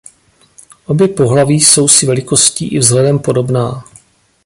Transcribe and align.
Obě 0.85 1.07
pohlaví 1.07 1.61
jsou 1.61 1.87
si 1.87 2.05
velikostí 2.05 2.67
i 2.67 2.79
vzhledem 2.79 3.19
podobná. 3.19 3.83